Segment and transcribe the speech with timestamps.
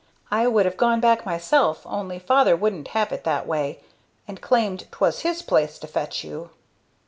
[0.31, 3.81] I would have gone back myself, only father wouldn't have it that way,
[4.27, 6.49] and claimed 'twas his place to fetch you."